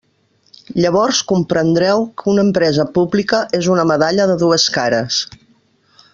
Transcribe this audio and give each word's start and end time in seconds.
Llavors 0.85 1.19
comprendreu 1.31 2.01
que 2.21 2.25
una 2.33 2.45
empresa 2.47 2.87
pública 2.97 3.43
és 3.61 3.69
una 3.75 3.85
medalla 3.93 4.27
de 4.33 4.39
dues 4.47 4.67
cares. 4.79 5.21